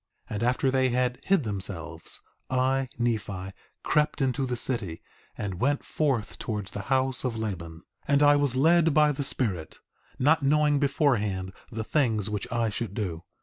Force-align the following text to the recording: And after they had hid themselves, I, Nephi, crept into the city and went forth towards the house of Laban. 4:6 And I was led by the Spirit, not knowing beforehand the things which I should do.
And 0.27 0.41
after 0.41 0.71
they 0.71 0.89
had 0.89 1.19
hid 1.23 1.43
themselves, 1.43 2.23
I, 2.49 2.89
Nephi, 2.97 3.51
crept 3.83 4.19
into 4.19 4.47
the 4.47 4.55
city 4.55 4.99
and 5.37 5.61
went 5.61 5.83
forth 5.85 6.39
towards 6.39 6.71
the 6.71 6.79
house 6.89 7.23
of 7.23 7.37
Laban. 7.37 7.81
4:6 7.81 7.83
And 8.07 8.23
I 8.23 8.35
was 8.35 8.55
led 8.55 8.95
by 8.95 9.11
the 9.11 9.23
Spirit, 9.23 9.77
not 10.17 10.41
knowing 10.41 10.79
beforehand 10.79 11.53
the 11.71 11.83
things 11.83 12.31
which 12.31 12.51
I 12.51 12.69
should 12.71 12.95
do. 12.95 13.25